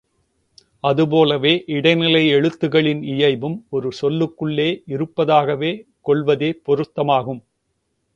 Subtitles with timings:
[0.83, 5.71] அதுபோலவே, இடைநிலை எழுத்துகளின் இயைபும் ஒரு சொல்லுக்குள்ளே இருப்பதாகவே
[6.01, 7.41] கொள்வதே பொருத்தமாகும்.